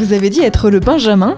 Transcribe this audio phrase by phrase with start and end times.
[0.00, 1.36] Vous avez dit être le Benjamin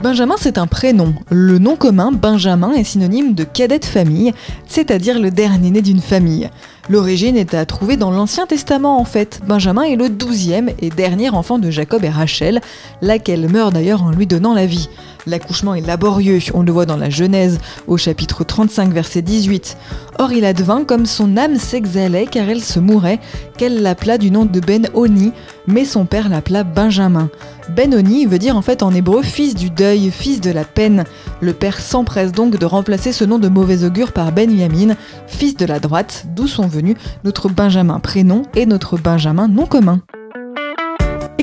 [0.00, 1.12] Benjamin, c'est un prénom.
[1.28, 4.32] Le nom commun, Benjamin, est synonyme de cadet de famille,
[4.68, 6.50] c'est-à-dire le dernier né d'une famille.
[6.88, 9.40] L'origine est à trouver dans l'Ancien Testament en fait.
[9.44, 12.60] Benjamin est le douzième et dernier enfant de Jacob et Rachel,
[13.00, 14.88] laquelle meurt d'ailleurs en lui donnant la vie.
[15.26, 19.76] L'accouchement est laborieux, on le voit dans la Genèse, au chapitre 35, verset 18.
[20.18, 23.20] Or il advint comme son âme s'exhalait car elle se mourait,
[23.56, 25.32] qu'elle l'appela du nom de Ben-Oni,
[25.68, 27.30] mais son père l'appela Benjamin.
[27.76, 31.04] Ben-Oni veut dire en fait en hébreu fils du deuil, fils de la peine.
[31.40, 34.96] Le père s'empresse donc de remplacer ce nom de mauvais augure par Ben-Yamin,
[35.28, 40.00] fils de la droite, d'où sont venus notre Benjamin prénom et notre Benjamin nom commun.